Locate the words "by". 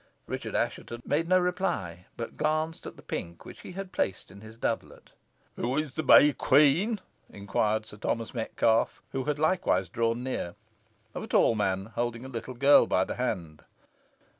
12.87-13.03